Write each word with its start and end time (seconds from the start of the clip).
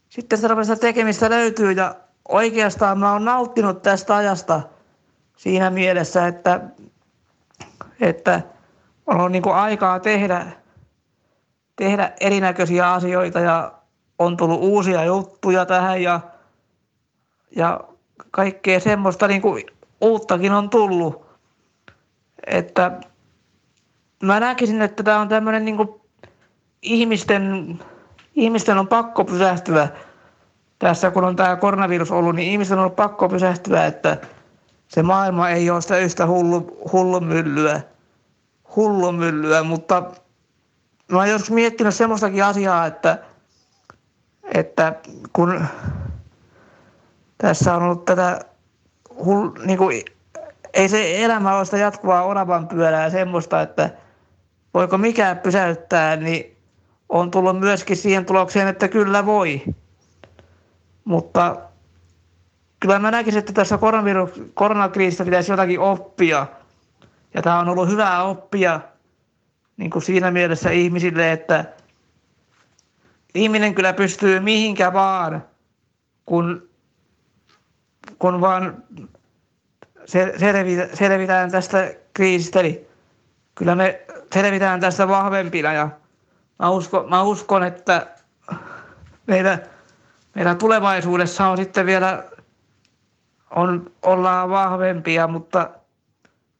sitten 0.09 0.37
sitä 0.37 0.75
tekemistä 0.75 1.29
löytyy 1.29 1.71
ja 1.71 1.95
oikeastaan 2.27 2.99
mä 2.99 3.13
oon 3.13 3.25
nauttinut 3.25 3.81
tästä 3.81 4.15
ajasta– 4.15 4.61
siinä 5.39 5.69
mielessä, 5.69 6.27
että, 6.27 6.61
että 8.01 8.41
on 9.07 9.17
ollut 9.17 9.31
niin 9.31 9.47
aikaa 9.47 9.99
tehdä, 9.99 10.45
tehdä 11.75 12.11
erinäköisiä 12.19 12.93
asioita 12.93 13.39
ja 13.39 13.73
on 14.19 14.37
tullut 14.37 14.59
uusia 14.61 15.03
juttuja 15.03 15.65
tähän 15.65 16.03
ja, 16.03 16.19
ja 17.55 17.79
kaikkea 18.31 18.79
semmoista 18.79 19.27
niin 19.27 19.41
kuin 19.41 19.65
uuttakin 20.01 20.51
on 20.51 20.69
tullut. 20.69 21.25
Että 22.47 22.91
mä 24.23 24.39
näkisin, 24.39 24.81
että 24.81 25.03
tämä 25.03 25.19
on 25.19 25.29
tämmöinen 25.29 25.65
niin 25.65 25.77
kuin 25.77 25.89
ihmisten, 26.81 27.79
ihmisten 28.35 28.77
on 28.77 28.87
pakko 28.87 29.25
pysähtyä 29.25 29.87
tässä, 30.79 31.11
kun 31.11 31.23
on 31.23 31.35
tämä 31.35 31.55
koronavirus 31.55 32.11
ollut, 32.11 32.35
niin 32.35 32.51
ihmisten 32.51 32.79
on 32.79 32.91
pakko 32.91 33.29
pysähtyä, 33.29 33.85
että– 33.85 34.17
se 34.89 35.03
maailma 35.03 35.49
ei 35.49 35.69
ole 35.69 35.81
sitä 35.81 35.97
yhtä 35.97 36.27
hullu, 36.27 36.77
hullumyllyä, 36.91 37.81
hullumyllyä, 38.75 39.63
mutta 39.63 40.11
mä 41.11 41.17
oon 41.17 41.29
joskus 41.29 41.51
miettinyt 41.51 41.95
semmoistakin 41.95 42.43
asiaa, 42.43 42.85
että, 42.85 43.19
että 44.53 44.95
kun 45.33 45.65
tässä 47.37 47.75
on 47.75 47.83
ollut 47.83 48.05
tätä, 48.05 48.39
hull, 49.25 49.49
niin 49.65 49.77
kuin, 49.77 50.01
ei 50.73 50.89
se 50.89 51.23
elämä 51.23 51.57
ole 51.57 51.65
sitä 51.65 51.77
jatkuvaa 51.77 52.23
oravan 52.23 52.67
pyörää 52.67 53.09
semmoista, 53.09 53.61
että 53.61 53.89
voiko 54.73 54.97
mikään 54.97 55.39
pysäyttää, 55.39 56.15
niin 56.15 56.57
on 57.09 57.31
tullut 57.31 57.59
myöskin 57.59 57.97
siihen 57.97 58.25
tulokseen, 58.25 58.67
että 58.67 58.87
kyllä 58.87 59.25
voi. 59.25 59.61
Mutta 61.03 61.55
kyllä 62.79 62.99
mä 62.99 63.11
näkisin, 63.11 63.39
että 63.39 63.53
tässä 63.53 63.79
koronakriisistä 64.53 65.25
pitäisi 65.25 65.51
jotakin 65.51 65.79
oppia. 65.79 66.47
Ja 67.33 67.41
tämä 67.41 67.59
on 67.59 67.69
ollut 67.69 67.89
hyvää 67.89 68.23
oppia 68.23 68.79
niin 69.77 69.91
kuin 69.91 70.03
siinä 70.03 70.31
mielessä 70.31 70.69
ihmisille, 70.69 71.31
että 71.31 71.65
ihminen 73.33 73.75
kyllä 73.75 73.93
pystyy 73.93 74.39
mihinkä 74.39 74.93
vaan, 74.93 75.43
kun, 76.25 76.69
kun 78.19 78.41
vaan 78.41 78.83
selvitään 80.93 81.51
tästä 81.51 81.93
kriisistä. 82.13 82.59
Eli 82.59 82.87
kyllä 83.55 83.75
me 83.75 84.01
selvitään 84.33 84.79
tästä 84.79 85.07
vahvempina 85.07 85.73
ja 85.73 85.89
mä 86.59 86.69
uskon, 86.69 87.09
mä 87.09 87.23
uskon 87.23 87.63
että 87.63 88.07
meidän, 89.27 89.63
meidän 90.35 90.57
tulevaisuudessa 90.57 91.47
on 91.47 91.57
sitten 91.57 91.85
vielä 91.85 92.23
on, 93.55 93.91
ollaan 94.01 94.49
vahvempia, 94.49 95.27
mutta 95.27 95.69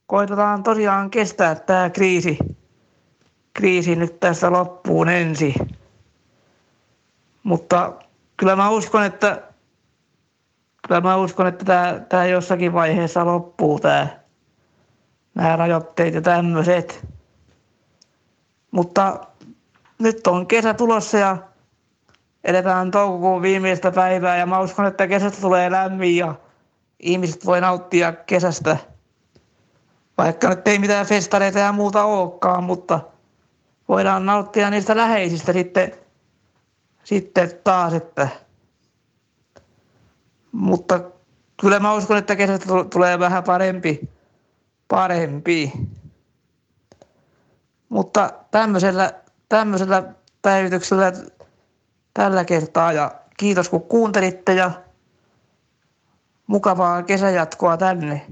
koitetaan 0.08 0.64
tosiaan 0.64 1.10
kestää 1.10 1.56
tämä 1.56 1.90
kriisi, 1.90 2.38
kriisi 3.54 3.96
nyt 3.96 4.20
tässä 4.20 4.52
loppuun 4.52 5.10
ensin. 5.10 5.54
Mutta 7.44 7.94
kyllä 8.38 8.56
mä 8.56 8.70
uskon, 8.70 9.04
että 9.04 9.42
kyllä 10.88 11.02
mä 11.02 11.16
uskon, 11.16 11.48
että 11.48 11.66
tämä, 11.66 12.02
tämä 12.10 12.26
jossakin 12.26 12.74
vaiheessa 12.74 13.26
loppuu 13.26 13.80
tämä, 13.80 14.08
nämä 15.36 15.56
rajoitteet 15.56 16.14
ja 16.14 16.22
tämmöiset. 16.22 17.08
Mutta 18.72 19.20
nyt 20.00 20.28
on 20.28 20.48
kesä 20.48 20.74
tulossa 20.74 21.18
ja 21.18 21.38
eletään 22.44 22.92
toukokuun 22.92 23.42
viimeistä 23.42 23.92
päivää 23.92 24.38
ja 24.38 24.46
mä 24.46 24.60
uskon, 24.60 24.86
että 24.86 25.08
kesästä 25.08 25.42
tulee 25.42 25.72
lämmin 25.72 26.18
ja 26.18 26.36
ihmiset 27.00 27.46
voi 27.46 27.62
nauttia 27.62 28.14
kesästä, 28.14 28.78
vaikka 30.18 30.50
nyt 30.50 30.68
ei 30.68 30.80
mitään 30.80 31.06
festareita 31.06 31.60
ja 31.60 31.72
muuta 31.72 32.04
olekaan, 32.04 32.64
mutta 32.64 33.00
voidaan 33.90 34.26
nauttia 34.26 34.70
niistä 34.70 34.98
läheisistä 34.98 35.54
sitten, 35.54 35.92
sitten 37.04 37.52
taas, 37.64 37.94
että 37.94 38.28
mutta 40.52 41.02
kyllä 41.62 41.80
mä 41.80 41.94
uskon, 41.94 42.18
että 42.18 42.36
kesästä 42.36 42.66
tulee 42.90 43.20
vähän 43.20 43.44
parempi, 43.44 44.10
parempi. 44.88 45.74
Mutta 47.90 48.34
tämmöisellä, 48.52 49.14
tämmöisellä 49.50 50.04
päivityksellä 50.42 51.14
tällä 52.14 52.46
kertaa 52.46 52.94
ja 52.94 53.12
kiitos 53.38 53.70
kun 53.70 53.82
kuuntelitte 53.82 54.54
ja 54.54 54.72
mukavaa 56.50 57.04
kesäjatkoa 57.04 57.78
tänne. 57.78 58.26